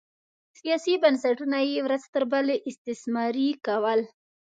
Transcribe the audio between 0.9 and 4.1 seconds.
بنسټونه یې ورځ تر بلې استثماري کول